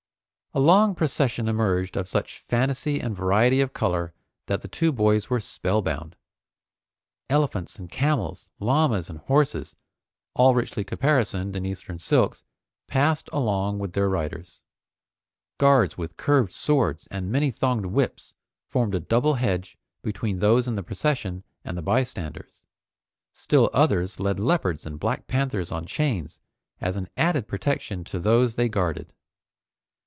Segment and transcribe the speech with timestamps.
[0.53, 4.13] A long procession emerged of such fantasy and variety of color
[4.47, 6.17] that the two boys were spellbound.
[7.29, 9.77] Elephants and camels, llamas and horses,
[10.33, 12.43] all richly caparisoned in Eastern silks,
[12.87, 14.61] passed along with their riders.
[15.57, 18.33] Guards with curved swords and many thonged whips
[18.67, 22.61] formed a double hedge between those in the procession and the bystanders.
[23.31, 26.41] Still others led leopards and black panthers on chains
[26.81, 29.13] as an added protection to those they guarded.